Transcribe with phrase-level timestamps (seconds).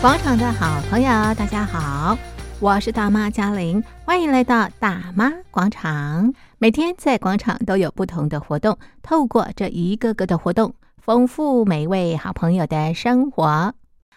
[0.00, 2.16] 广场的好朋友，大家好，
[2.58, 6.32] 我是大妈嘉玲，欢迎来到大妈广场。
[6.56, 13.74] 每天在广场都有不同的活动，透过这一个个的活动，丰富每位好朋友的生活。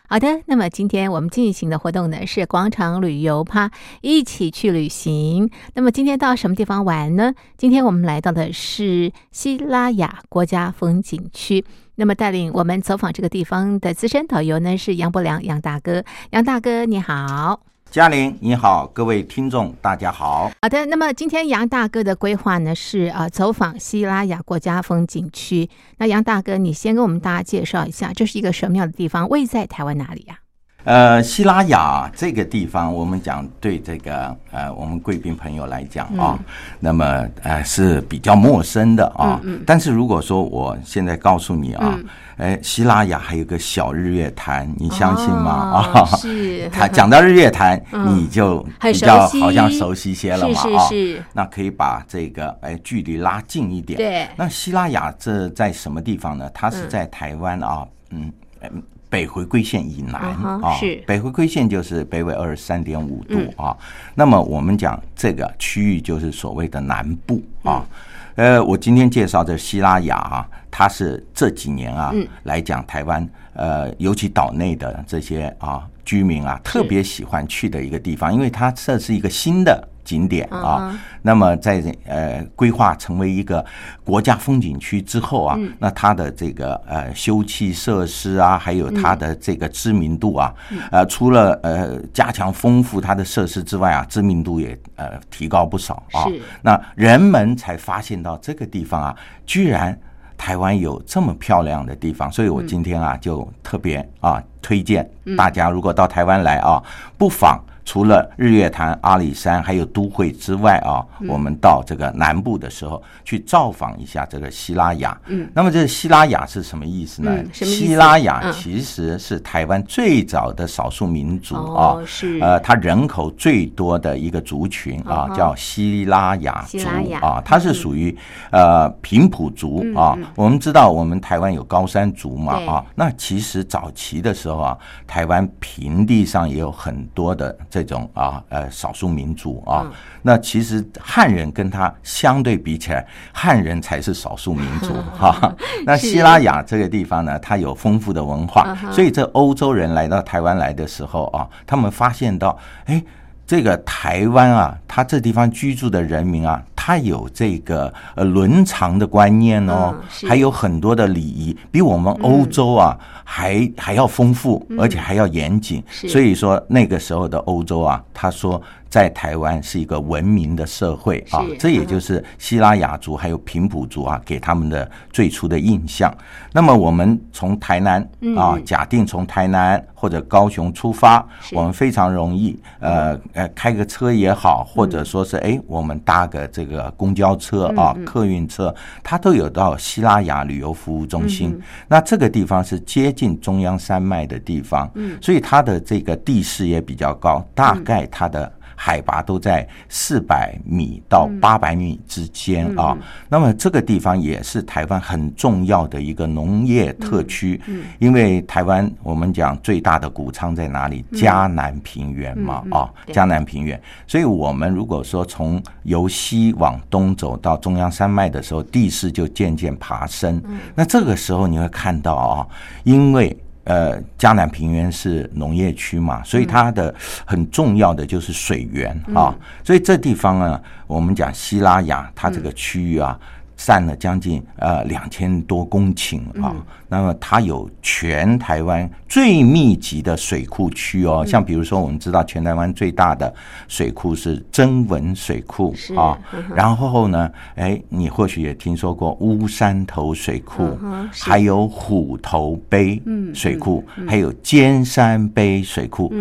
[0.08, 3.70] 好的，那么今天我们进行的活动呢，是广场旅游趴，
[4.00, 5.50] 一起去旅行。
[5.74, 7.34] 那么今天到什么地方玩呢？
[7.58, 11.66] 今天我们来到的是西拉雅国家风景区。
[11.96, 16.04] 那么带领我们走访这个地方的资深导游呢，是杨伯良杨大哥。
[16.32, 17.62] 杨大哥你好。
[17.92, 20.50] 嘉玲你好，各位听众大家好。
[20.64, 25.70] 好的，那么今天杨大哥的规划呢是呃走访西拉雅国家风景区。
[26.00, 29.30] 那杨大哥，你先跟我们大家介绍一下，这是一个什么样的地方？
[29.30, 30.43] 位在台湾哪里呀、啊？
[30.86, 36.46] 呃，希拉雅这个地方，我们讲对这个呃，我们贵宾朋友来讲啊，嗯、
[36.80, 39.40] 那么呃是比较陌生的啊。
[39.44, 41.98] 嗯嗯、但是如果说我现在告诉你啊，
[42.36, 45.52] 哎、嗯，西拉雅还有个小日月潭，你相信吗？
[45.52, 46.68] 啊、哦， 是。
[46.70, 50.64] 他讲到日月潭，嗯、你就比较好像熟悉些了嘛啊。
[50.90, 51.24] 是是是。
[51.32, 53.96] 那可以把这个哎距离拉近一点。
[53.96, 54.28] 对。
[54.36, 56.50] 那希拉雅这在什么地方呢？
[56.54, 58.30] 它是在台湾啊，嗯
[58.62, 58.84] 嗯。
[59.14, 60.20] 北回归线以南
[60.60, 63.78] 啊，是北回归线就是北纬二十三点五度啊。
[64.16, 67.86] 那么我们讲这个区域就是所谓的南部啊。
[68.34, 72.12] 呃，我今天介绍的西拉雅啊，它是这几年啊
[72.42, 79.88] 来讲台湾呃，尤其岛内的这些啊居民啊特别喜欢去的一个地方，因为它这是一个新的。
[80.04, 83.64] 景点啊，那么在呃规划成为一个
[84.04, 90.54] 国家风景区之后啊，那它的这个呃休憩设施啊，还有它的这个知名度啊，
[90.92, 96.26] 呃除了呃加强丰富它的设施之外啊，知名度也呃提高不少啊。
[96.62, 99.98] 那人们才发现到这个地方啊，居然
[100.38, 106.84] 台湾有这么漂亮的地方，所以我今天啊就特别啊推荐大家，如果到台湾来啊，
[107.18, 107.58] 不妨。
[107.86, 115.20] 除了日月潭、阿里山还有都会之外啊，我们到这个南部的时候去造访一下这个西拉雅。
[115.28, 117.44] 嗯，那么这个西拉雅是什么意思呢？
[117.52, 126.80] 西拉雅其实是台湾最早的少数民族啊，是呃，它人口最多的一个族群啊，叫西拉雅族
[127.22, 128.18] 啊，它是属于
[128.52, 130.18] 呃平埔族啊。
[130.36, 137.54] 我们知道我们台湾有高山族嘛啊，那其实早期的时候啊，台湾平地上也有很多的。
[137.74, 139.92] 这种啊，呃，少数民族啊，
[140.22, 143.04] 那其实汉人跟他相对比起来，
[143.34, 145.52] 汉人才是少数民族 哈。
[145.84, 153.04] 那希拉雅这个地方呢，它有丰富的文化，所以这欧洲人来到台湾来的时候啊，他们发现到，哎，
[153.46, 159.96] 这个台湾啊，他这地方居住的人民啊，他有这个呃伦常的观念哦，
[160.28, 162.98] 还有很多的礼仪，比我们欧洲啊。
[163.26, 168.62] 还还要丰富，而且还要严谨，嗯、所以说那个时候的欧洲啊，他说。
[168.94, 176.16] 在台湾是一个文明的社会啊，这也就是希拉雅族还有平埔族啊给他们的最初的印象。
[176.52, 188.72] 那么我们从台南啊，假定从台南或者高雄出发，我们非常容易，呃呃，开个车也好，或者说是哎，我们搭个这个公交车啊，客运车，
[189.02, 191.60] 它都有到西拉雅旅游服务中心。
[191.88, 194.88] 那这个地方是接近中央山脉的地方，
[195.20, 198.54] 所以它的这个地势也比较高，大概它的。
[198.86, 202.98] 海拔都在四百米到八百米之间啊，
[203.30, 207.62] 那么这个地方也是台湾很重要的一个农业特区，
[207.98, 211.06] 因为台湾我们讲最大的谷仓在哪里？
[211.14, 220.44] 嘉南平原嘛，啊，嘉南平原，所以我们如果说从由西往东走到中央山脉的时候，地势就渐渐爬升，
[220.76, 222.46] 那这个时候你会看到啊，
[222.84, 223.34] 因为。
[223.64, 226.94] 呃，江南平原是农业区嘛，所以它的
[227.26, 233.18] 很重要的就是水源啊，所以这地方呢，我们讲西拉雅，它这个区域啊。
[233.56, 236.56] 占了将近呃两千多公顷啊，
[236.88, 243.34] 那么它有全台湾最密集的水库区哦，像比如说我们知道全台湾最大的
[243.68, 246.18] 水库是曾文水库啊，
[246.56, 250.78] 然后呢，哎，你或许也听说过乌山头水库，
[251.12, 253.02] 还有虎头碑
[253.34, 256.14] 水库，还有尖山碑水库。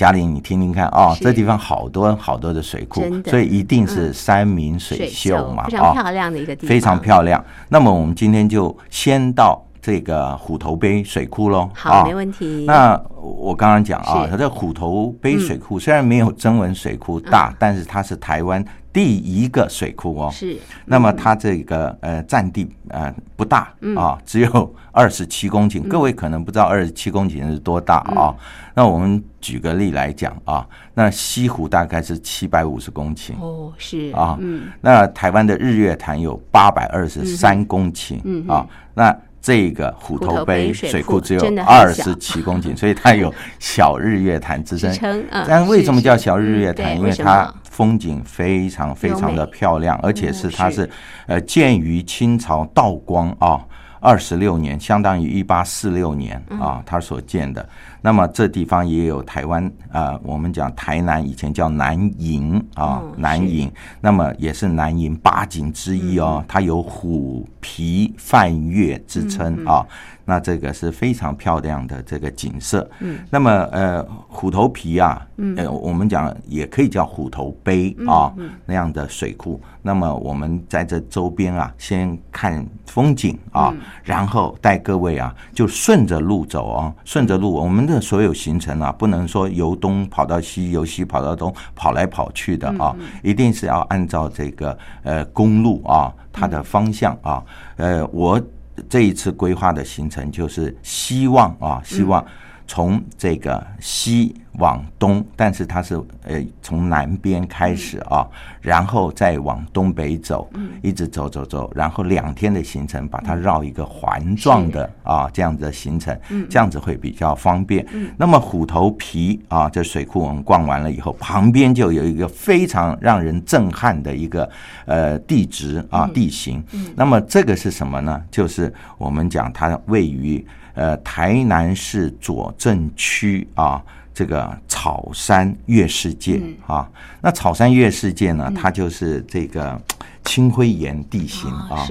[0.00, 7.44] 嘉玲，你听听看啊，这地方好多好多的水库，所以一定是山明水秀嘛，非常漂亮的一个地方，非常漂亮。
[7.68, 11.68] 那么我们今天就先到这个虎头埤水库喽。
[11.74, 12.64] 好，啊、没问题。
[12.66, 20.30] 那我刚刚讲啊，它这虎头埤水库虽然没有曾文水库大，嗯、但是它是台湾第一个水库哦。
[20.32, 20.56] 是。
[20.84, 25.80] 那么它这个呃占地呃不大啊，只有二十七公顷。
[25.82, 28.28] 嗯、各位可能不知道二十七公顷是多大啊？
[28.28, 28.36] 嗯、
[28.74, 34.36] 那我们举个例来讲啊，那西湖大概是七百五十公顷哦，是啊。
[34.40, 34.68] 嗯。
[34.80, 38.66] 那台湾的日月潭有八百二十三公顷嗯啊。
[38.94, 45.24] 那这个虎头碑水库只有二十七公顷，所以它有小日月潭之称。
[45.46, 46.96] 但为什么叫小日月潭？
[46.96, 50.88] 因为它风景非常非常的漂亮，而且是它是
[51.26, 53.58] 呃建于清朝道光啊
[54.00, 57.66] 二十六年，相当于一八四六年啊，它所建的。
[58.02, 63.70] 那么这地方也有台湾啊、呃，我们讲台南以前叫南营啊，哦、南营，
[64.00, 69.86] 那么也是南营八景之一哦，嗯、它有虎皮泛月之称啊。
[70.22, 72.88] 那这个是非常漂亮的这个景色。
[73.00, 78.32] 嗯，那么呃，虎头皮啊，嗯，呃，我们讲也可以叫虎头碑啊，
[78.64, 79.60] 那样的水库。
[79.82, 83.74] 那么我们在这周边啊，先看风景啊，
[84.04, 97.42] 然后带各位啊，就顺着路走啊，顺着路，我们的所有行程啊，不能说由东跑到西，由西跑到东，跑来跑去的啊，一定是要按照这个呃公路啊，它的方向啊，
[97.76, 98.40] 呃，我。
[98.88, 102.24] 这一次规划的行程就是希望啊，希望
[102.70, 108.24] 从这个西往东，但是它是呃从南边开始啊，
[108.60, 110.48] 然后再往东北走，
[110.80, 116.16] 一直走走走，然后两天的行程把它绕一个环状的啊这样子的行程，
[116.48, 117.84] 这样子会比较方便。
[118.16, 124.48] 那么虎头皮啊，这水库我们逛完了以后，旁边就有一个非常让人震撼的一个
[124.86, 126.62] 呃地质啊地形。
[126.94, 128.22] 那么这个是什么呢？
[128.30, 130.46] 就是我们讲它位于
[130.80, 133.82] 呃台南市左镇区啊。
[134.12, 136.86] 这个草山月世界啊，
[137.22, 139.80] 那草山月世界呢，它就是这个
[140.24, 141.86] 青灰岩地形啊，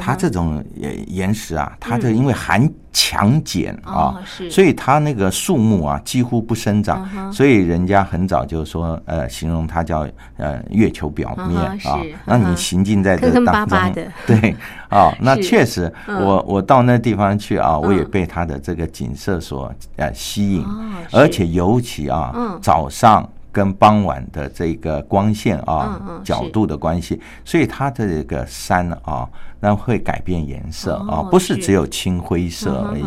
[0.00, 4.16] 它这种岩岩石啊，它这因为含强碱啊，
[4.50, 12.00] 所以它那个树木啊几乎不生长，所以人家很早就说呃，形容它叫呃月球表面啊。
[12.24, 13.78] 那你行进在这当中，
[14.26, 14.56] 对
[14.88, 20.64] 啊， 那确实我我到那地方去啊，我也被它的这个景色所呃吸引，
[21.12, 23.28] 而且尤其啊早上。
[23.54, 29.26] 跟傍晚的这个光线啊，角度的关系，所以它的这个山啊，
[29.60, 33.04] 那会改变颜色啊，不是只有青灰色而已，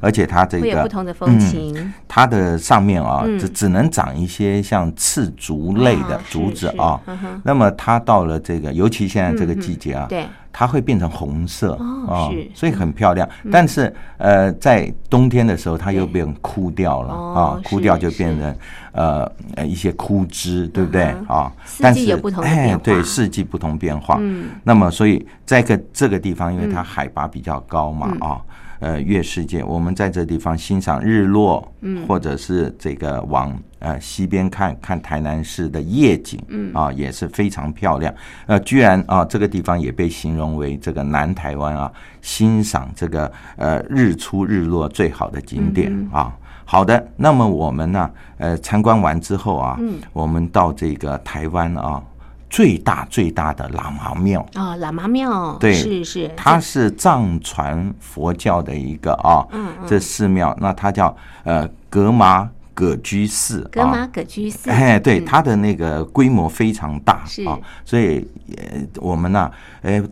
[0.00, 7.00] 而且它这个有不同的风情，它的上面啊，只只能长一些像刺竹类的竹子啊。
[7.42, 10.24] 那么它到了这个，尤其现在这个季节啊，对。
[10.52, 11.74] 它会变成红色
[12.08, 13.28] 啊，所以很漂亮。
[13.50, 18.56] 但是呃，在冬天的时候，它又变枯掉了啊，枯掉就变成
[18.92, 21.52] 呃呃一些枯枝，对不对啊？
[21.80, 22.00] 但是
[22.42, 24.16] 哎，对，四季不同变化。
[24.20, 28.40] 嗯，那么所以在个这个地方，因为它海拔比较高嘛啊。
[28.80, 38.14] 呃，月世界，我们在这地方欣赏日落，嗯，或者是这个往呃西边看看台南市的夜景，嗯啊，也是非常漂亮。
[38.46, 41.92] 呃，居然啊，这个地方也被形容为这个南台湾啊，
[42.22, 46.32] 欣赏这个呃日出日落最好的景点啊。
[46.64, 52.02] 好的，那么我们呢，呃，参观完之后啊，嗯，我们到这个台湾啊。
[52.50, 54.40] 最大最大的喇嘛庙。
[54.54, 69.50] 啊，喇嘛庙，对，是是，它是藏传佛教的一个啊，嗯，这寺庙，那它叫呃格玛葛居寺，格玛葛居寺，哎，对，它的那个规模非常大啊，所以呃我们呢，
[69.82, 70.02] 哎。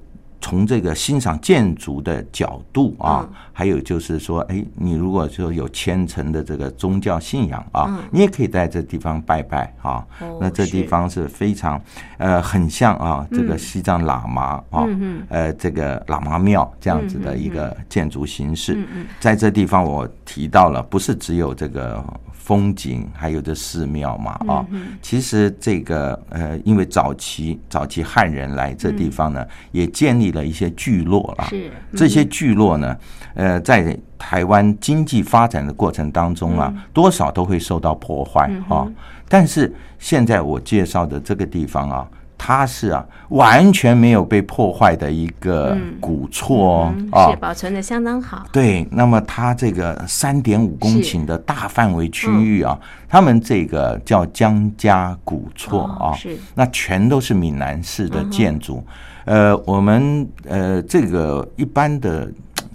[0.46, 10.06] 从这个欣赏建筑的角度啊，还有就是说，哎，你如果说有虔诚的这个宗教信仰啊，你也可以在这地方拜拜啊。
[10.40, 11.82] 那这地方是非常
[12.18, 14.86] 呃，很像啊，这个西藏喇嘛啊，
[15.30, 18.86] 呃，这个喇嘛庙这样子的一个建筑形式。
[19.18, 22.00] 在这地方我提到了，不是只有这个。
[22.46, 24.64] 风景还有这寺庙嘛啊，
[25.02, 31.46] 其实这个呃，因为早期早期汉人来这地方呢，也建立了一些聚落啊。
[31.46, 32.96] 是这些聚落呢，
[33.34, 38.86] 呃，在台湾经济发展的过程当中啊，多少都会受到破坏啊。
[39.28, 42.06] 但是现在我介绍的这个地方啊。
[42.38, 48.46] 它是啊，完全没有被破坏的一个古厝哦，是保存的相当好。
[48.52, 52.78] 对，那么它这个三点五公顷的大范围区域啊，
[53.08, 58.86] 他们这个叫江家古厝啊，是那全都是闽南式的建筑。
[59.26, 62.26] 呃，我们呃这个一般的。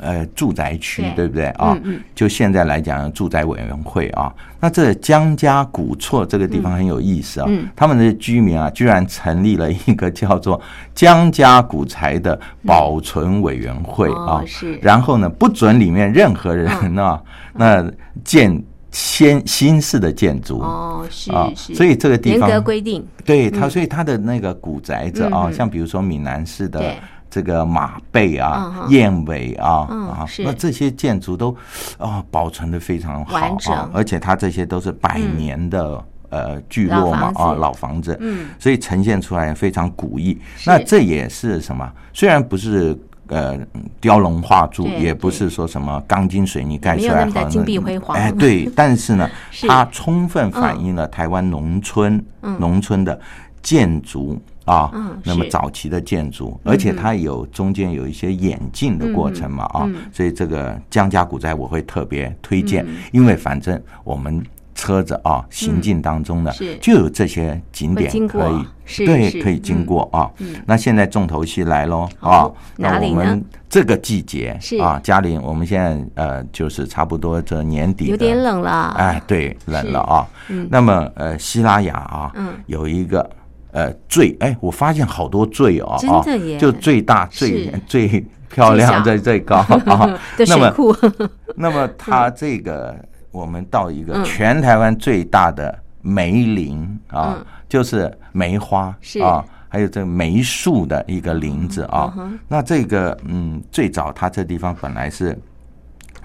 [0.03, 1.77] 呃住宅区，对，不对啊？
[2.15, 10.59] 就现在来讲，住宅委员会啊，那这江家古厝这个地方很有意思啊，嗯，他们的居民啊，居然成立了一个叫做
[10.95, 16.67] 江家古宅的保存委员会啊，是，然后呢，不准里面任何人
[16.97, 17.21] 啊，
[17.53, 17.91] 嗯、那
[18.23, 18.63] 建。
[18.91, 20.59] 先新式的建筑。
[20.59, 26.93] 哦，是啊，是，所以这个地方严格规定，对它，所以它的那个古宅子啊，嗯、像比如说闽南式的
[27.29, 31.55] 这个马背啊、燕尾啊、嗯、啊，那这些建筑都
[31.97, 33.37] 啊保存的非常好
[33.71, 40.37] 啊，而且它这些都是百年的、嗯、呃聚落嘛啊，老房子，嗯，所以呈现出来非常古意。
[40.65, 41.89] 那这也是什么？
[42.13, 42.97] 虽然不是。
[43.31, 43.57] 呃，
[44.01, 48.15] 雕龙画柱也不是说什么钢筋水泥盖出来好金碧辉煌。
[48.15, 49.29] 哎，对， 但是呢，
[49.67, 52.21] 它充分反映了台湾农村
[52.59, 53.17] 农村的
[53.63, 54.91] 建筑啊，
[55.23, 64.43] 那么早期的建筑，而且它有中间有一些演进的过程嘛啊，所以这个江家古宅我会特别推荐，因为反正我们。
[64.81, 70.27] 车子啊，行进当中呢，就有这些景点可以，对，可以经过啊。
[70.65, 72.49] 那现在重头戏来喽啊！
[72.77, 78.95] 那我们这个季节啊，嘉玲，我们现在呃，就是差不多这年底，有点冷了。
[78.97, 80.27] 哎，对，冷了啊。
[80.67, 82.33] 那么呃，希拉雅啊，
[82.65, 83.29] 有一个
[83.73, 86.25] 呃最哎，我发现好多最哦啊，
[86.57, 90.19] 就最大、最最漂亮、最最高啊。
[90.47, 90.73] 那么，
[91.55, 92.95] 那么它这个。
[93.31, 97.37] 我们到一个全台湾最大的梅林啊，
[97.69, 102.13] 就是梅花啊，还有这个梅树的一个林子啊。
[102.47, 105.37] 那这个嗯，最早它这地方本来是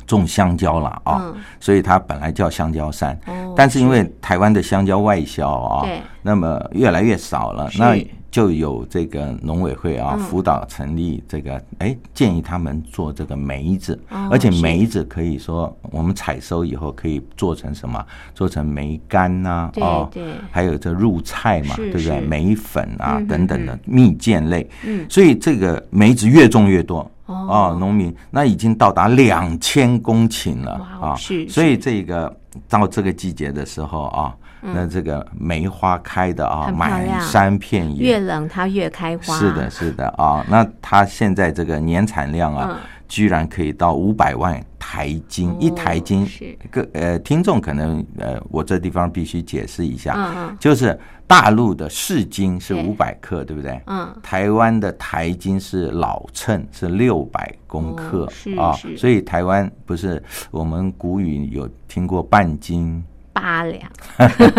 [0.06, 3.18] 种香蕉了啊，所以它本来叫香蕉山。
[3.56, 5.88] 但是因为台湾的香蕉外销啊，
[6.22, 7.70] 那么越来越少了。
[7.78, 7.96] 那
[8.36, 13.98] 就有这个农委会啊辅导成立这个，哎，建议他们做这个梅子，
[14.30, 18.04] 而且梅子可以说我们采收以后可以做成什么？
[18.34, 20.10] 做成梅干呐，哦，
[20.50, 22.20] 还有这入菜嘛，对不对？
[22.20, 24.68] 梅粉啊等等的蜜饯类，
[25.08, 31.14] 所以这个梅子越种越多啊，农民那已经到达两千公顷了啊，
[31.48, 32.34] 所以这个
[32.68, 34.34] 到这个季节的时候啊。
[34.68, 39.38] 那这个梅花开的啊，满山遍野，越冷它越开花。
[39.38, 40.44] 是的，是的啊。
[40.48, 46.24] 那它现在这个年产量啊，居然可以到五百万台斤，一台斤。
[46.70, 53.80] 个呃，听众可能呃，我这地方必须解释一下，就是大陆的市斤是五百克，对不对？
[53.86, 54.16] 嗯。
[54.22, 58.78] 台湾的台斤是老称，是六百公克啊。
[58.96, 63.02] 所以台湾不是我们古语有听过半斤。
[63.36, 63.86] 八两，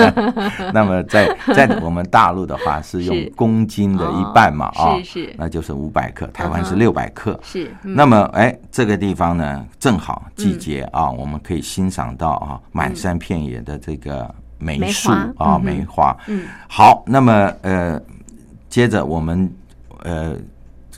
[0.72, 7.74] 那么在 在我们大陆的话是用公斤的一半嘛啊，是是，那就是五百克，台湾是六百克，是。
[7.82, 14.30] 那么哎，这个地方呢，正好季节啊，我们可以欣赏到啊，满山遍野的这个
[14.60, 16.16] 梅树啊，梅花。
[16.28, 18.00] 嗯，好，那么呃，
[18.70, 19.52] 接着我们
[20.04, 20.36] 呃。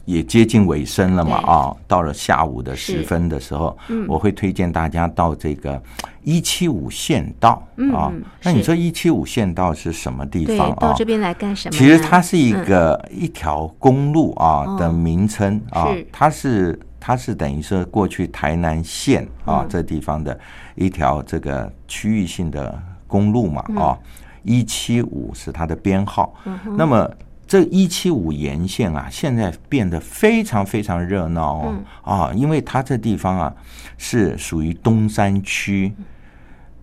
[0.09, 5.79] 也接近尾声了嘛啊，到了下午的时分的时候，我会推荐大家到这个
[6.23, 7.61] 一七五县道
[7.93, 8.11] 啊。
[8.41, 10.77] 那你说一七五县道是什么地方啊？
[10.79, 11.77] 到这边来干什么？
[11.77, 20.37] 其实它是一个一条公路啊的名称啊，它是它是等于说过去台南县啊这地方的
[20.73, 23.95] 一条这个区域性的公路嘛啊，
[24.41, 26.33] 一七五是它的编号，
[26.75, 27.07] 那么。
[27.49, 33.51] 这一七五沿线啊，现在变得非常非常热闹哦啊，因为它这地方啊
[33.97, 35.91] 是属于东山区。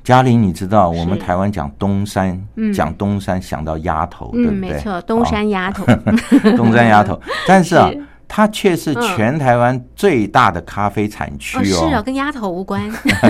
[0.02, 2.44] 嘉玲，你知道我们台湾讲东山，
[2.74, 4.72] 讲东山想到丫头，对不对？
[4.72, 5.86] 没错，东山丫头，
[6.56, 7.20] 东山丫头。
[7.46, 7.88] 但是啊。
[8.28, 12.82] 它却是全台湾最大的咖啡产区哦，是哦，跟鸭头无关。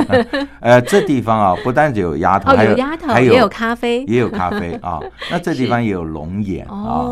[0.61, 4.99] 呃，这地方啊，不但只有鸭头，还有鸭头，也有咖啡，也有咖啡啊。
[5.31, 7.05] 那这地方也有龙眼啊，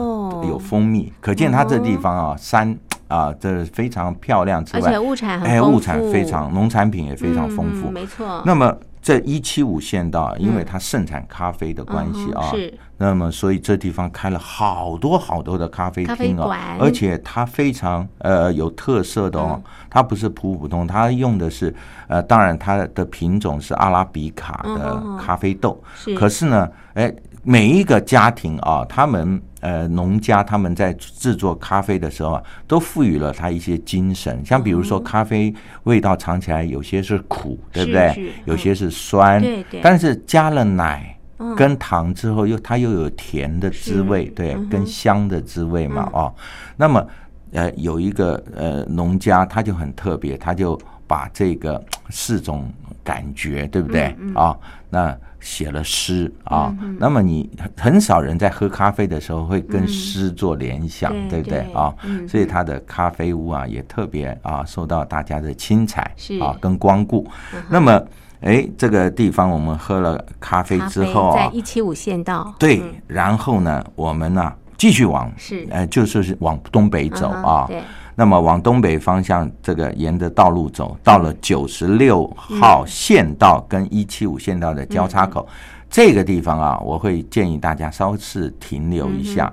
[0.49, 2.77] 有蜂蜜，可见它这地方啊，山
[3.09, 8.43] 啊，这非常漂亮之外，而且物产很哎，物产非常，农产品也非常丰富，没错。
[8.45, 8.77] 那么。
[9.05, 12.73] 这一七五县道，因为它盛产咖啡的关系啊，是。
[12.97, 21.75] 那么所以这地方开了好多好多的咖啡厅哦，而且它非常呃有特色的哦，它不是普普通，它用的是
[22.09, 26.15] 呃，当然它的品种是阿拉比卡的咖啡豆，是。
[26.15, 27.15] 可是呢，哎。
[27.45, 34.45] 每一个家庭啊，他们呃农家他们在制作咖啡的时候啊，都赋予了它一些精神。
[34.45, 38.33] 像比如说，咖啡味道尝起来有些是苦，对不对？
[38.47, 39.81] 有些是酸，对对。
[39.83, 41.17] 但是加了奶
[41.55, 46.35] 跟糖之后，又它又有甜的滋味，对，跟香的滋味嘛，哦。
[46.77, 47.07] 那么
[47.53, 52.73] 呃有一个呃农家，他就很特别，他就把这个四种
[53.03, 54.57] 感觉，对不对啊？
[54.89, 56.75] 那写了诗啊。
[56.99, 61.95] 那么你很少人在喝咖啡的时候会跟诗做联想，嗯、对不对啊？
[62.03, 67.31] 嗯、所以他的咖啡屋啊也特别啊受到大家的青睐啊跟光顾。
[67.53, 68.03] 嗯、那么。
[68.41, 72.55] 哎，这个地方我们喝了咖啡之后啊，在一七五县道。
[72.59, 77.65] 对，然后呢，我们呢继续往是，呃，就是往东北走啊。
[77.67, 77.83] 对。
[78.17, 85.47] 那么往东北方向，这个沿着道路走，到了九十六号县道跟一七五县道的交叉口，
[85.91, 89.53] 这个地方啊，我会建议大家稍事停留一下。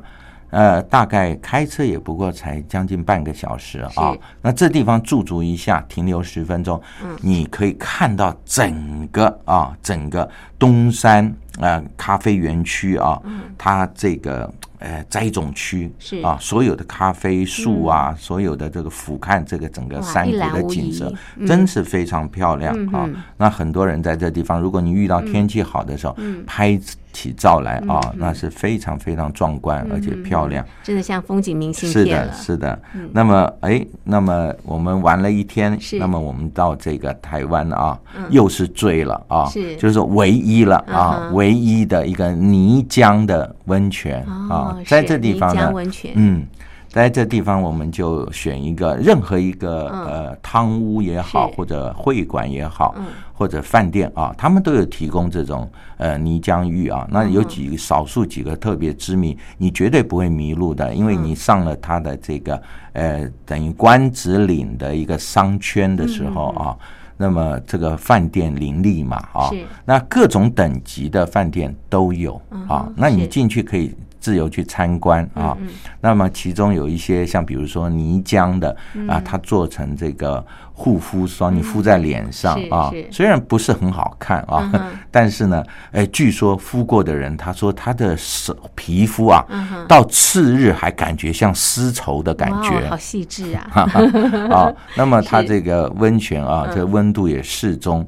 [0.51, 4.13] 呃，大概开车也不过才将近半个小时啊。
[4.41, 14.51] 那这地方驻足一下，停留十分钟，嗯，你可以看到整个啊，整个东山呃咖啡园区啊，嗯，它这个。
[14.81, 16.19] 呃，栽种区是。
[16.21, 23.05] 啊，所有的咖啡树啊，嗯、所有的这个俯瞰这个整个山谷的景色，嗯、真是非常漂亮啊。
[23.05, 26.79] 嗯、那很多人在这地方，如果你遇到天气好的时候，嗯、拍
[27.11, 32.33] 起照来啊，嗯、那是非常非常壮观，而且漂亮，真的像风景明信片了。
[32.33, 32.81] 是的，是的。
[32.95, 39.75] 嗯、那么，哎，那么我们玩了一天，那么我们到这个台湾啊，嗯、又是醉了啊，是。
[39.75, 44.77] 就是说唯一了啊，嗯、唯一的一个泥浆的温泉啊。
[44.85, 45.71] 在这地方呢，
[46.15, 46.45] 嗯，
[46.91, 52.93] 在这地方我们就选一个任何一个呃汤屋也好，或者会馆也好，
[53.33, 57.07] 或者饭店啊，他们都有提供这种呃泥浆浴啊。
[57.09, 66.77] 那有几少数几个特别知名，你绝对不会迷路的，因为你上了他的这个呃等于官子岭的一个商圈的时候啊，
[67.15, 69.49] 那么这个饭店林立嘛啊，
[69.85, 73.95] 那各种等级的饭店都有啊，那你进去可以。
[74.21, 75.57] 自由去参观啊，
[75.99, 78.73] 那么其中有一些像比如说泥浆的
[79.09, 80.45] 啊，它做成这个。
[80.81, 84.67] 护肤霜你敷在脸上啊，虽然不是很好看啊，
[85.11, 89.45] 但是呢，哎，据说敷过的人他说他的手皮肤啊，
[89.87, 93.69] 到次日还感觉像丝绸的感觉，好细致啊！
[94.49, 98.03] 啊， 那么它这个温泉啊，这温度也适中。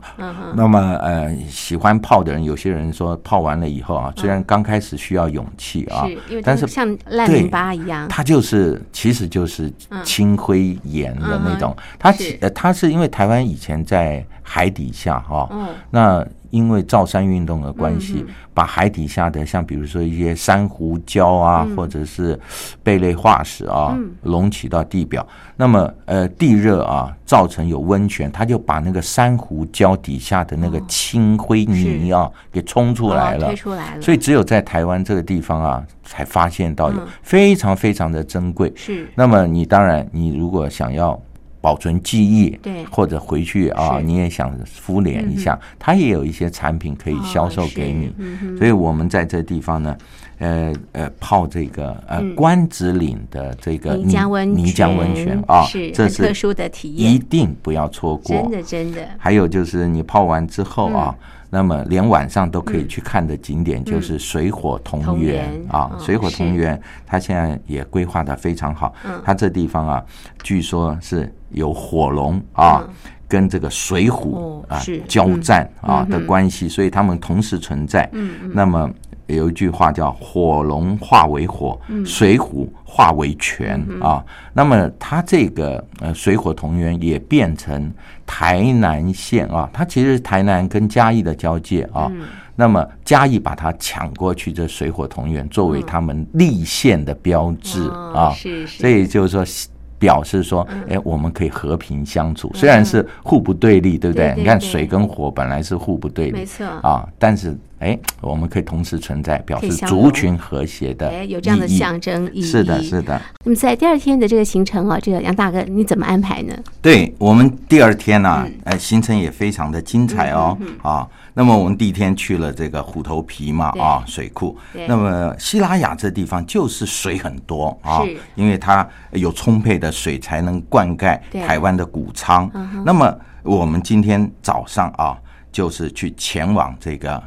[0.55, 6.07] 那么呃，喜欢泡的人，有些人说泡完了以后啊，虽然刚开始需要勇气啊，
[6.43, 9.71] 但是像烂泥巴一样，它就是其实就是
[10.03, 12.62] 轻灰岩的那种，它呃它。
[12.63, 15.49] 它是因为台湾以前在海底下哈，
[15.89, 22.39] 那因为造山运动的关系，把海底下的像比如说一些珊瑚礁啊，或者是
[22.81, 33.53] 贝类化石啊，隆起到地表，那么呃地热啊，造成有温泉，它就把那个珊瑚礁底下的那个青灰泥啊给冲出来了，
[33.99, 38.71] 所以只有在台湾这个地方啊，才发现到有非常非常的珍贵。
[38.73, 41.21] 是，那么你当然你如果想要。
[41.63, 48.13] 保存记忆，对，或者回去啊，你也想敷脸一下，它也有一些产品可以销售给你。
[48.57, 49.97] 所以，我们在这地方呢，
[50.39, 58.35] 呃呃，泡这个呃关子岭的这个泥浆温泥浆温泉啊，这是特殊的体验，一定不要错过。
[58.35, 59.07] 真的真的。
[59.17, 61.15] 还有就是你泡完之后啊，
[61.53, 68.93] 那么连晚上都可以去看的景点就是水火同源啊，水火同源，它现在也规划的非常好。
[69.23, 70.03] 它这地方啊，
[70.41, 71.31] 据说是。
[71.53, 72.83] 有火龙啊，
[73.27, 78.09] 跟这个水虎啊交战啊的关系，所以他们同时存在。
[78.55, 78.89] 那么
[79.27, 84.23] 有一句话叫“火龙化为火，水虎化为泉”啊。
[84.53, 87.91] 那么它这个呃水火同源也变成
[88.25, 92.11] 台南县啊，它其实是台南跟嘉义的交界啊。
[92.55, 98.31] 那么嘉义把它抢过去，这水火同源作为他们立县的标志啊。
[98.31, 99.69] 是是所以就是说。
[100.03, 104.33] 表示说，哎，我们可以和平相处，虽然是互不对立，对不对？
[104.35, 112.41] 你看水跟火本来是互不对立，没错啊，但是哎，我们可以同时存在，表示族群和谐的，哎，有这样的象征意义。
[112.41, 113.21] 是的，是的。
[113.45, 116.53] 那么在第二天的这个行程啊，这个杨大哥你怎么安排呢？
[116.81, 121.07] 对我们第二天呢，呃，行程也非常的精彩哦，啊。
[121.33, 128.01] 那么我们第一天去了这个虎头皮嘛啊水库，那么西拉雅这地方就是水很多啊，
[128.35, 132.49] 因为它有充沛的水才能灌溉台湾的谷仓。
[132.85, 135.17] 那么我们今天早上啊，
[135.51, 137.21] 就是去前往这个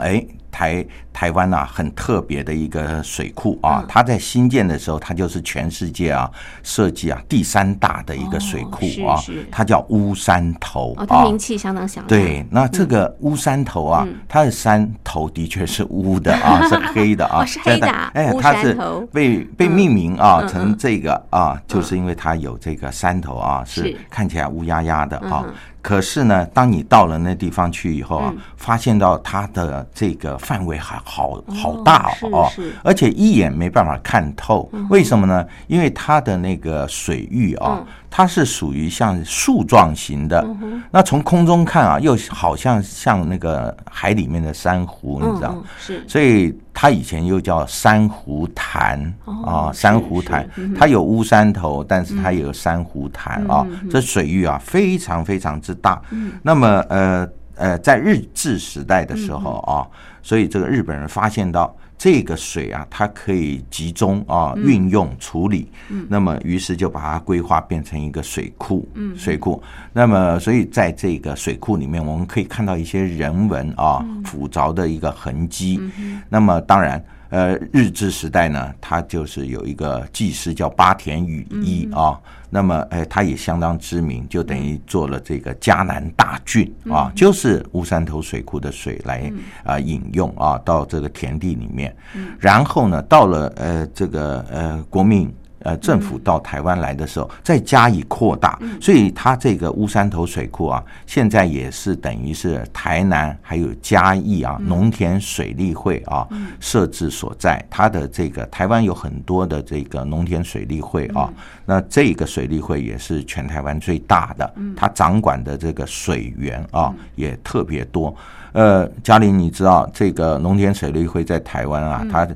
[0.00, 6.30] 哎台台湾啊很特别的一个水库啊，它在新建的时候，它就是全世界啊
[6.62, 12.04] 设计啊第三大的一个水库啊，它叫乌山头啊，它名气相当响。
[12.06, 17.88] 对，那这个乌山头啊，它的山头的确是乌的啊， 是黑的啊，是黑的。
[17.88, 18.78] 哎，它是
[19.12, 25.44] 被被命名啊成这个啊，就是因为它有这个山头啊，是看起来乌压压的啊。
[25.84, 32.50] 可是呢，当你到了那地方去以后啊，发现到它的这个范围还好好大哦，
[32.82, 34.66] 而且一眼没办法看透。
[34.88, 35.46] 为什么呢？
[35.66, 40.42] 因为它的那个水域啊，它是属于像树状型的。
[40.90, 45.62] 那从空中看啊，又好像像那个海里面的珊瑚，你知道？
[45.78, 46.02] 是。
[46.08, 50.46] 所以它以前又叫珊瑚潭啊，珊瑚潭。
[50.76, 53.64] 它有乌山头，但是它也有珊瑚潭啊。
[53.88, 56.02] 这水域啊，非常非常之大，
[56.42, 59.86] 那么呃呃，在日治时代的时候啊，
[60.20, 65.70] 所以这个日本人发现到这个水啊，它可以集中啊运用处理，
[66.06, 68.86] 那么于是就把它规划变成一个水库，
[69.16, 69.62] 水库。
[69.90, 75.80] 那么所以在这个水库里面，我们可以看到一些人文啊复杂的一个痕迹。
[76.28, 77.02] 那么当然。
[77.30, 82.16] 呃，日治时代呢，它就是有一个技师叫八田羽一啊，
[82.54, 89.32] 那么哎，他也相当知名，就等于做了这个迦南大郡啊，就是乌山头水库的水来
[89.64, 91.92] 啊饮用啊，到这个田地里面，
[92.38, 95.34] 然后呢，到了呃这个呃国民。
[95.64, 106.28] 呃，政府到台湾来的时候，再加以扩大，所以它这个乌山头水库啊，现在也是等于是台南还有嘉义啊农田水利会啊
[106.60, 107.64] 设置所在。
[107.70, 111.32] 它的这个台湾有很多的这个农田水利会啊，
[111.64, 118.14] 那这个水利会也是全台湾最大的，它掌管的这个水源啊也特别多。
[118.54, 122.26] 呃，嘉玲，你知道这个农田水利会在台湾啊，它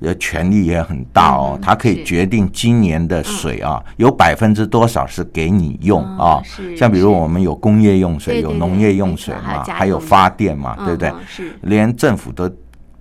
[0.00, 6.40] 呃权力也很大哦，它可以决定今年的水啊，有百分之多少是给你用啊。
[6.74, 11.12] 像比如我们有工业用水，有农业用水嘛，还有发电嘛，对不对？
[11.60, 12.50] 连政府都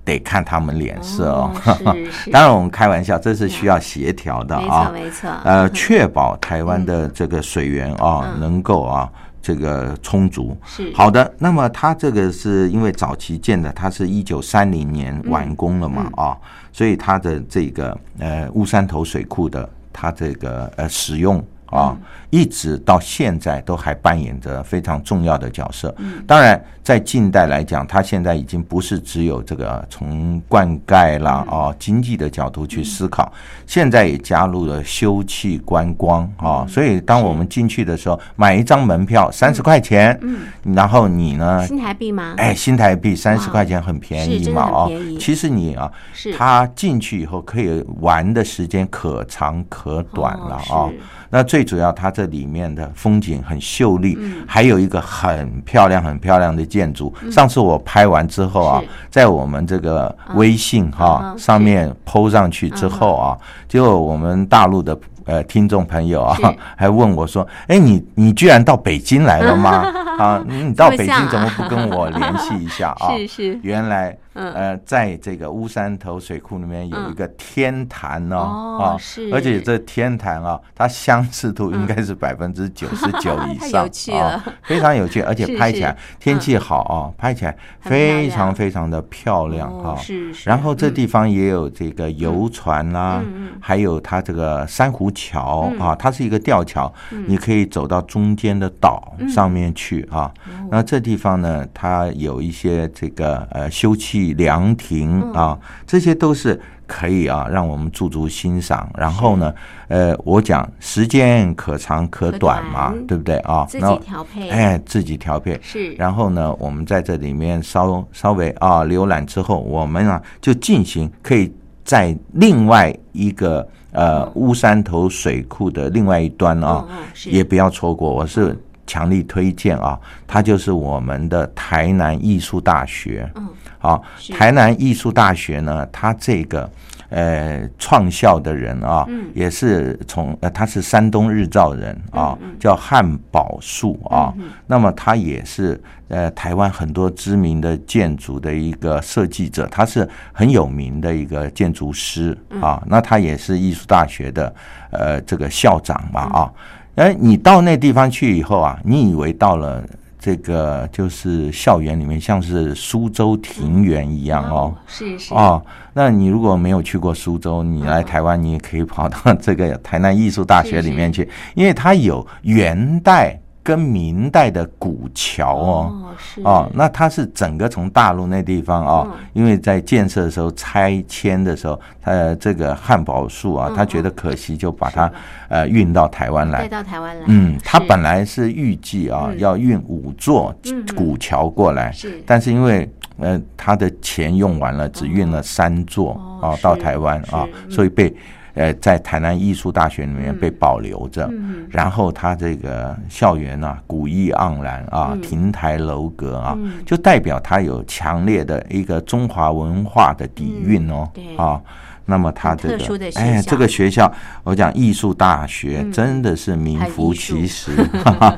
[0.03, 1.51] 得看他们脸色哦。
[2.29, 4.91] 当然我们开玩笑，这是需要协调的啊。
[4.93, 5.29] 没错没错。
[5.45, 9.09] 呃， 确保台湾的这个水源啊，能够啊。
[9.45, 16.35] 这个充足是好的，那么它这个是因为早期建的，它是一九三零年完工了嘛啊，
[16.73, 21.45] 所以它的这个呃乌山头水库的它这个呃使用。
[21.67, 21.97] 啊，
[22.29, 25.93] 一直到现在都还扮演着非常重要的角色。
[26.27, 33.31] 当然，在近代来讲，它现在已经不是只有这个从灌溉啦啊经济的角度去思考，
[33.65, 36.65] 现在也加入了休憩观光啊。
[36.69, 41.65] 所以，当我们进去的时候，买一张门票三十块钱，嗯然后你呢？
[41.67, 42.35] 新台币吗？
[42.37, 44.87] 哎，新台币三十块钱很便宜嘛啊。
[45.19, 45.91] 其实你啊，
[46.37, 50.89] 他进去以后可以玩的时间可长可短了啊。
[51.29, 57.13] 那最主要，它这里面的风景很秀丽，还有一个很漂亮、很漂亮的建筑。
[57.31, 66.37] 上次我拍完之后啊，在我们这个微信哈上面 PO 上去之后啊，结果我们大陆的呃听众朋友啊，
[66.77, 69.83] 还问我说：“哎，你你居然到北京来了吗？
[70.17, 74.15] 啊，你到北京怎么不跟我联系一下 啊？”是是，原来。
[74.35, 78.97] 呃，在这个乌山头水库里面有一个天坛哦，啊，
[79.31, 83.87] 而且这天坛啊，它相似度应该是百分之九十九 以上
[84.19, 89.95] 啊，非常有趣，而且拍起来天气好啊，拍起来非常非常的漂亮哈。
[89.95, 90.49] 是是。
[90.49, 93.23] 然后这地方也有这个游船啦，
[93.61, 96.93] 还有它这个珊瑚桥啊，它是一个吊桥，
[97.25, 100.29] 你可以走到中间的岛上面去啊。
[100.69, 104.24] 那这地方呢，它有一些这个呃休憩。
[104.33, 108.89] 凉亭啊，这些都是可以啊，让我们驻足欣赏。
[108.95, 109.53] 然后呢，
[109.87, 113.65] 呃，我讲时间可长可短嘛，对不对啊？
[113.67, 115.93] 自己调配，哎，自己调配是。
[115.93, 121.51] 然后呢，我们在这里面稍稍微啊浏览之后，我们啊就进行可以
[121.83, 126.85] 在另外一个呃乌山头水库的另外一端啊，
[127.25, 128.11] 也不要错过。
[128.11, 133.27] 我是强力推荐啊，它就是我们的台南艺术大学。
[133.35, 133.47] 嗯。
[133.85, 134.01] 啊，
[134.33, 136.67] 台南艺术大学呢，他这个
[137.09, 144.33] 呃创校的人啊，也是从呃他是山东日照人啊，叫汉宝树啊。
[144.65, 152.81] 那么他也是呃台湾很多知名的建筑的一个设计者，他是很有名的一个建筑师啊。
[152.87, 154.55] 那他也是艺术大学的
[154.89, 156.51] 呃这个校长嘛啊。
[156.95, 159.83] 哎，你到那地方去以后啊，你以为到了。
[160.25, 165.63] 这个就是校园里面，像是苏州庭园一样哦，嗯、是是哦。
[165.93, 173.39] 那你如果没有去过苏州，你来台湾，你也可以跑到这个台南艺术大学里面去，是是因为它有元代。
[173.65, 185.11] 跟明代的古桥哦，哦，那它是整个从大陆那地方哦，因为在建设的时候拆迁的时候，呃，这个汉堡树啊，他觉得可惜，就把它
[185.49, 187.25] 呃运到台湾来，带到台湾来。
[187.27, 190.53] 嗯，他本来是预计啊要运五座
[190.95, 198.15] 古桥过来，是，但是因为呃他的钱用完了，只运了三座啊到台湾啊，所以被。
[198.55, 211.61] 呃，在台南艺术大学里面被保留着，嗯、然后它这个校园啊，古意盎然啊，嗯、亭台楼阁啊，嗯、就代表它有强烈的一个中华文化的底蕴哦，嗯、啊。
[212.05, 212.77] 那么它这个
[213.15, 214.11] 哎，这个学校
[214.43, 217.71] 我讲艺术大学真的是名副其实，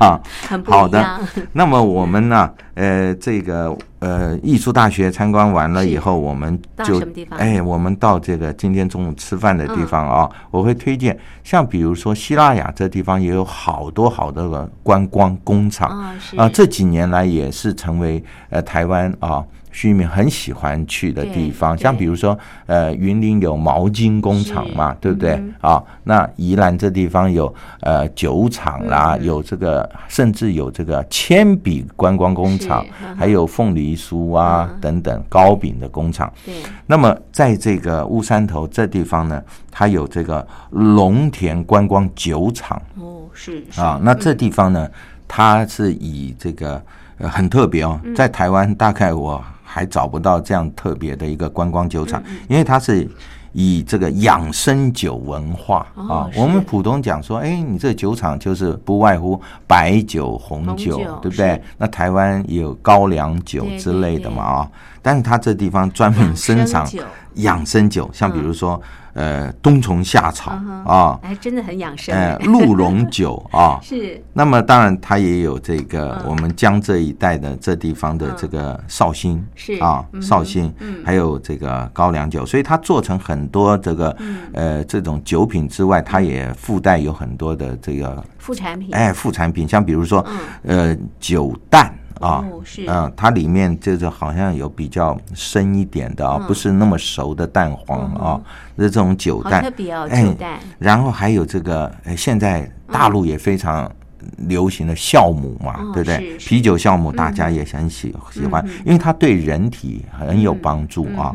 [0.64, 1.20] 好的。
[1.52, 15.88] 那么我们呢，呃，这个呃艺术大学参观完了以后，我们就哎，我们到这个今天中午吃饭的地方啊，我会推荐，像比如说希腊雅这地方也有好多好多的观光工厂。
[16.36, 19.44] 啊，这几年来也是成为呃台湾啊。
[19.78, 22.36] 居民很喜欢去的地方，像比如说，
[22.66, 25.34] 呃，云林有毛巾工厂嘛，对不对？
[25.34, 32.84] 嗯、啊，那宜兰这地方有呃酒厂啦，嗯、有这个甚至有这个铅笔观光工厂，
[33.16, 36.28] 还有凤梨酥啊、嗯、等等糕饼的工厂。
[36.44, 36.54] 对。
[36.84, 42.82] 那么在这个乌山头这地方呢，它有这个龙田观光酒厂。
[42.96, 43.62] 哦，是。
[43.76, 44.90] 啊，那这地方呢，
[45.28, 46.82] 它是以这个
[47.18, 49.40] 呃很特别哦，在台湾大概我。
[49.70, 53.06] 还找不到这样特别的一个观光酒厂，因为它是
[53.52, 56.26] 以这个养生酒文化啊。
[56.34, 61.62] 我们普通讲说，哎，你这个酒厂就是不外乎白酒、红酒，对不对？
[61.76, 64.70] 那台湾也有高粱酒之类的嘛啊。
[65.02, 66.86] 但是它这地方专门生产
[67.34, 68.80] 养生酒，像比如说。
[69.18, 70.52] 呃，冬虫夏草
[70.86, 72.14] 啊，哎，真的很养生。
[72.14, 74.22] 呃，鹿茸酒啊， 是。
[74.32, 79.74] 那么当然，它也有这个我们江浙一带的这地方的这个绍兴，是。
[79.80, 80.72] 啊，绍兴，
[81.04, 84.16] 还有这个高粱酒，所以它做成很多这个
[84.52, 88.94] 呃这种酒品之外，它也附带有很多的这个副产品。
[88.94, 90.24] 哎，副产品，像比如说
[90.62, 91.92] 呃酒蛋。
[92.20, 98.40] 啊，是，嗯，它里面这个好像有比较深一点的啊，不是那么熟的蛋黄啊，
[98.76, 100.58] 这这种酒蛋，特别哦，酒蛋。
[100.78, 103.90] 然后还有这个，现在大陆也非常
[104.38, 106.36] 流行的酵母嘛，对不对？
[106.38, 111.32] 啤酒酵母大家也很喜喜欢，因为它对人体很有帮助啊。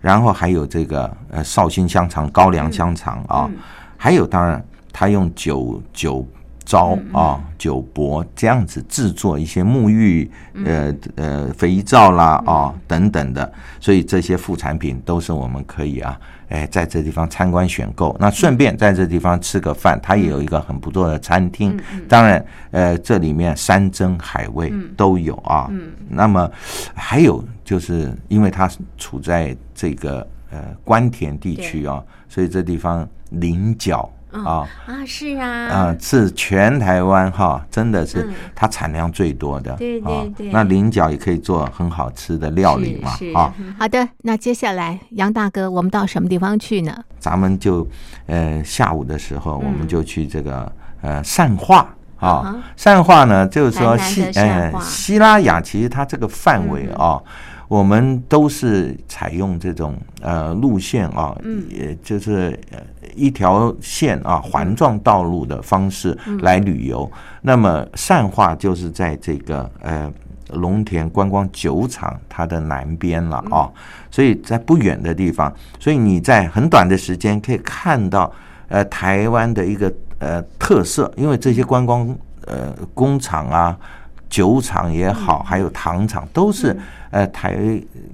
[0.00, 3.50] 然后还有这个呃绍兴香肠、高粱香肠啊，
[3.96, 6.26] 还有当然它用酒酒。
[6.66, 10.28] 糟啊，酒粕这样子制作一些沐浴
[10.64, 13.50] 呃呃肥皂啦啊等等的，
[13.80, 18.14] 所以这些副产品都是我们可以啊，哎，在这地方参观选购。
[18.18, 21.78] 那顺便在这地方吃个饭，它也有一个很不错的餐厅。
[22.08, 25.70] 当然，呃，这里面山珍海味都有啊。
[26.08, 26.50] 那么
[26.94, 34.10] 还有就是因为它处在这个呃关田地区啊，所以这地方菱角。
[34.44, 39.72] 啊啊是啊，啊是全台湾哈，真的是它产量最多的。
[39.76, 43.10] 对对对，那菱角也可以做很好吃的料理嘛。
[43.34, 47.04] 啊，好的，那接下来杨大哥，我们到什么地方去呢？
[47.18, 47.86] 咱们就
[48.26, 50.70] 呃下午的时候，我们就去这个
[51.00, 52.56] 呃善化啊。
[52.76, 57.20] 善化呢，就是说西呃希拉雅，其实它这个范围啊。
[57.68, 61.36] 我们都是采用这种呃路线啊，
[61.68, 62.58] 也就是
[63.14, 67.10] 一条线啊环状道路的方式来旅游。
[67.42, 70.12] 那么善化就是在这个呃
[70.50, 73.68] 龙田观光酒厂它的南边了啊，
[74.10, 78.32] 所以在不远的地方，所以你在很短的时间可以看到
[78.68, 83.76] 呃台湾的一个呃特色，因为这些观光呃工厂啊。
[84.28, 86.76] 酒厂也好，还有糖厂，都是
[87.10, 87.56] 呃台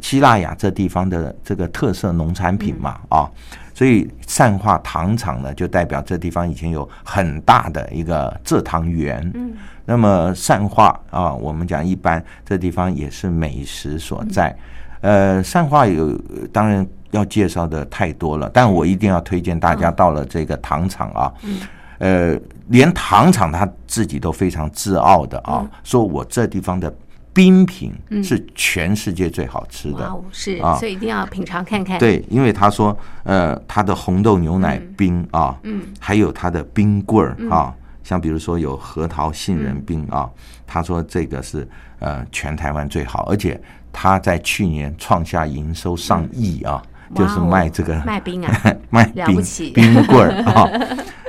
[0.01, 3.31] 希腊雅这地方的这个特色农产品嘛啊，
[3.75, 9.31] 所以善化糖厂呢，就代表这地方以前有很大的一个蔗糖园。
[9.35, 9.53] 嗯，
[9.85, 14.55] 那么善化啊，我们讲一般这地方也是美食所在。
[15.01, 16.17] 呃，善化有
[16.53, 21.33] 当然要介绍的太多了，但我一定要推荐大家到了这个糖厂啊。
[21.43, 21.57] 嗯。
[22.03, 22.37] 呃，
[22.67, 26.93] 连糖厂他自己都非常自傲的啊，说我这地方的
[27.33, 27.93] 冰品
[28.25, 32.01] 是全世界最好吃的，是啊，所以一定要品尝看看。
[32.01, 40.29] 对，因为他说，呃，他的红豆牛奶冰啊，嗯，还有他的冰棍儿啊，像比如说有核桃杏仁冰啊，
[40.67, 41.69] 他说这个是
[42.01, 43.63] 呃全台湾最好，而且
[43.93, 46.83] 他在去年创下营收上亿啊，
[47.15, 49.43] 就是卖这个卖冰啊， 卖冰
[49.75, 50.69] 冰棍儿啊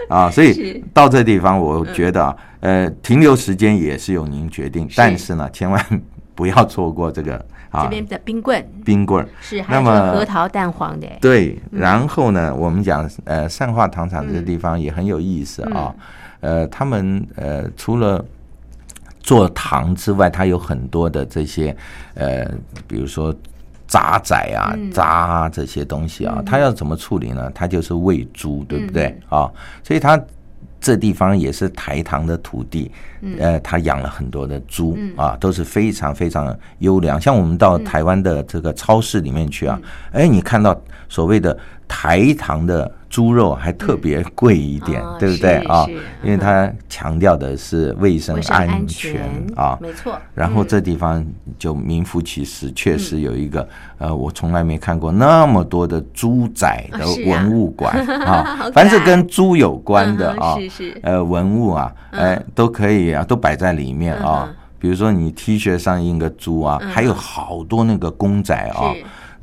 [0.26, 6.02] 啊，所以到这地方我觉得呃停留时间也是由您决定，但是呢千万
[6.36, 7.36] 不要错过这个
[7.72, 7.84] 啊。
[7.84, 11.08] 这边的冰棍，冰棍是还有核桃蛋黄的。
[11.22, 15.93] 对，然后呢，我们讲呃，善化糖厂这个地方也很有意思啊。
[16.41, 18.24] 呃，他们呃，除了
[19.22, 21.76] 做糖之外，它有很多的这些
[22.15, 22.46] 呃，
[22.86, 23.34] 比如说
[23.93, 27.51] 渣仔啊、渣啊这些东西啊，他要怎么处理呢？
[27.53, 29.51] 他就是喂猪，对不对啊？
[29.84, 30.19] 所以他。
[30.86, 32.91] 这地方也是台糖的土地，
[33.39, 37.21] 呃，他养了很多的猪啊，都是非常非常优良。
[37.21, 39.79] 像我们到台湾的这个超市里面去啊，
[40.12, 40.77] 哎，你看到
[41.08, 42.91] 所谓的台糖的。
[43.13, 45.86] 猪肉还特别贵一点，嗯哦、对不对啊？
[46.23, 49.21] 因为它强调的是卫生安全
[49.56, 50.17] 啊，没错。
[50.34, 51.23] 然后这地方
[51.60, 53.62] 就名副其实，确实有一个、
[53.99, 57.95] 嗯、呃，我从来没看过那么多的猪仔的文物馆
[58.26, 64.52] 啊，凡是跟猪有关的啊，是是呃文物啊，哎都可以啊，都摆在里面啊。
[64.80, 68.91] 比如说你 T 恤上印个猪啊，还有好多那个公仔啊。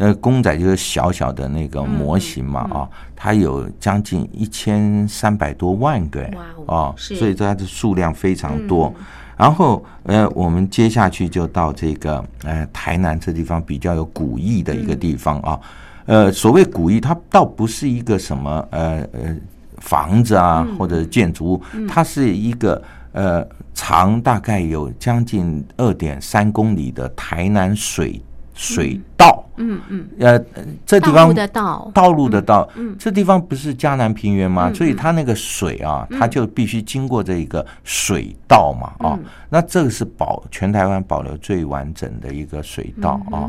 [0.02, 6.22] 那公仔就是小小的那个模型嘛，啊，它有将近一千三百多万个，
[6.66, 8.90] 啊，所以它的数量非常多。
[9.36, 15.60] 然后，呃，我们接下去就到这个，呃，台南这地方比较有古意的一个地方啊，
[16.06, 19.36] 呃，所谓古意，它倒不是一个什么，呃呃，
[19.80, 22.82] 房子啊或者建筑物，它是一个，
[23.12, 28.18] 呃，长大概有将近二点三公里的台南水。
[28.60, 30.38] 水道，嗯嗯，呃，
[30.84, 32.12] 这地方道道。
[32.12, 34.70] 路的道，嗯，这地方不是江南平原吗？
[34.74, 39.18] 所以它那个水啊，它就必须经过这一个水道嘛，啊，
[39.48, 43.48] 那这个是保全台湾保留最完整的一个水道啊。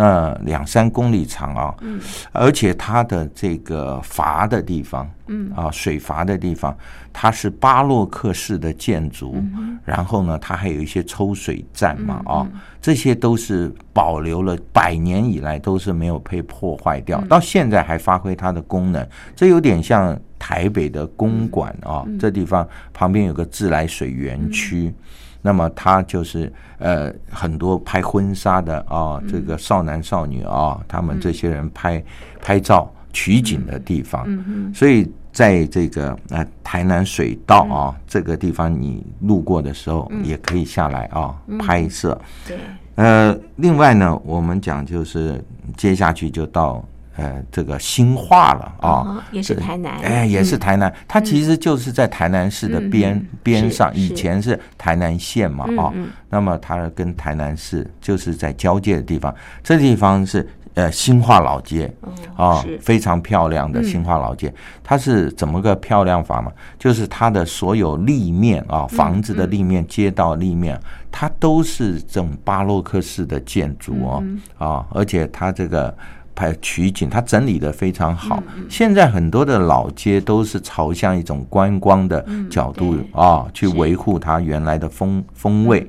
[0.00, 2.00] 那两三公里长啊，嗯，
[2.32, 5.52] 而且它的这个阀的地方，嗯。
[5.54, 6.74] 啊，水阀的地方，
[7.12, 9.36] 它是巴洛克式的建筑，
[9.84, 12.48] 然后呢，它还有一些抽水站嘛，啊，
[12.80, 24.94] 这些都是保留了百年以来都是没有被破坏掉，到现在还发挥它的功能，这有点像台北的公馆啊，这地方旁边有个自来水园区。
[25.42, 32.02] 那么他就是呃很多拍婚纱的啊，这个少男少女啊，他们这些人拍
[32.40, 34.26] 拍照取景的地方，
[34.74, 42.20] 所以在这个呃台南水道啊这个地方，你路过的时候也可以下来啊拍摄。
[42.46, 42.58] 对，
[42.96, 45.42] 呃，另外呢，我们讲就是
[45.76, 46.84] 接下去就到。
[47.20, 55.92] 呃，这个新化了啊，也是台南，哎，也是台南，它其实就是在台南市的边边上，以前是台南县嘛啊，
[56.30, 61.92] 那么它跟台南市就是在交界的地方，这地方是呃新化老街
[62.36, 64.50] 啊，非常漂亮的新化老街，
[64.82, 66.50] 它是怎么个漂亮法嘛？
[66.78, 70.80] 就是它的所有立面啊，房子的立面、街道立面，
[71.12, 74.24] 它都是这种巴洛克式的建筑哦
[74.56, 75.94] 啊，而且它这个。
[76.40, 78.42] 拍取景，它整理的非常好。
[78.66, 85.86] 现在很多的老街都是朝向一种观光的角度啊，去维护它原来的风风味。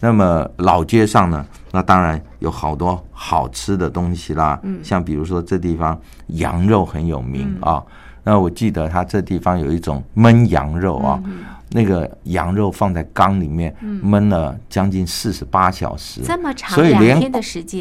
[0.00, 7.82] 那么老街上呢，那当然有好多好吃的东西啦，像比如说这地方羊肉很有名啊。
[8.24, 11.22] 那我记得他这地方有一种焖羊肉啊。
[11.70, 17.20] 那个羊肉放在缸里面焖了将近四十八小时，这么长，所以连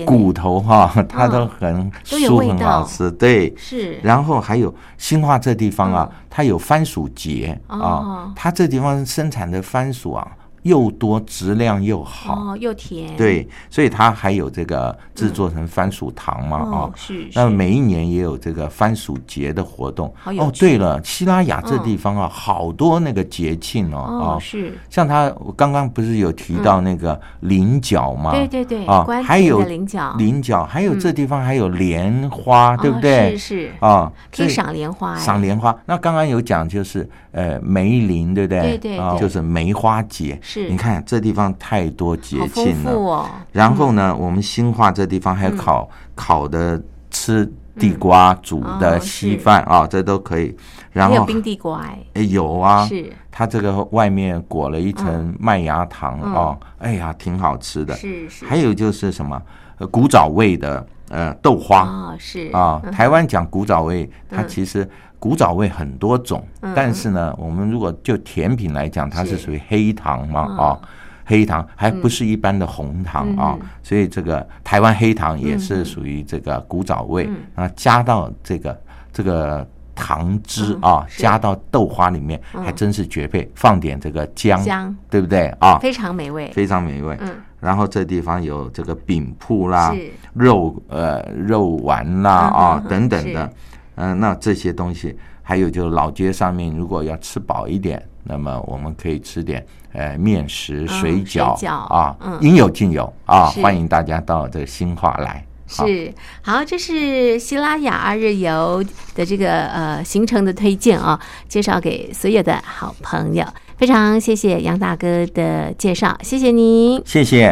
[0.03, 3.11] 骨头哈，它都很酥，很好吃。
[3.11, 3.99] 对，是。
[4.01, 10.27] 然后还有新化这地方啊，它有番薯节啊，它这地方生产的番薯啊。
[10.63, 17.27] 又多，质量又好，哦，又甜，对，所以它还有这个制作成番薯糖嘛，啊，是。
[17.33, 20.13] 那每一年也有这个番薯节的活动。
[20.25, 24.77] 哦，对了，西拉雅这地方啊，好多那个节庆哦，啊，是。
[24.89, 28.31] 像他我刚刚不是有提到那个菱角吗？
[28.31, 33.37] 对对对，啊，还有菱角，菱角，还有这地方还有莲花，对不对？
[33.37, 35.75] 是是啊，可以赏莲花，赏莲花。
[35.85, 38.61] 那刚刚有讲就是呃梅林，对不对？
[38.61, 40.39] 对对对，就是梅花节。
[40.53, 50.55] 是你看这地方太多节庆了，哦、然后呢，嗯、我们新化这地方还有烤、嗯、烤的吃地瓜煮的稀饭啊，这都可以。
[50.91, 51.81] 然后有冰地瓜
[52.13, 57.95] 哎，有啊，是它这个外面裹了一层麦芽糖哦，哎呀，挺好吃的。
[57.95, 58.45] 是是。
[58.45, 59.41] 还有就是什么
[59.89, 66.43] 古早味的呃豆花哦，是啊，台湾讲古早味，它其实古早味很多种，
[66.75, 69.37] 但是呢，我们如果就甜品来讲，它是。
[69.37, 70.79] 属于黑糖嘛啊。
[71.25, 78.77] 黑糖还不是一般的红糖啊，所以这个台湾黑糖也是属于这个古早味啊，加到这个
[79.13, 79.65] 这个
[79.95, 85.77] 糖汁啊，加到豆花里面还真是绝配，放点这个姜，姜对不对啊？
[85.79, 87.17] 非常美味，非常美味。
[87.21, 87.29] 嗯
[87.59, 89.95] 然后这地方有这个饼铺啦，
[90.33, 93.53] 肉呃肉丸啦啊等等的，
[93.95, 99.65] 嗯，那这些东西还有就是老街上面如果要吃饱一点，那么我们可以吃点。
[99.93, 101.53] 呃，面食、水饺
[101.87, 103.45] 啊，应有尽有啊！
[103.61, 105.45] 欢迎大家到这个新化来。
[105.73, 108.83] 是好，这是西拉雅二日游
[109.15, 111.19] 的这个呃行程的推荐啊，
[111.49, 113.45] 介绍给所有的好朋友。
[113.75, 117.51] 非常谢谢杨大哥的介绍，谢谢您，谢谢。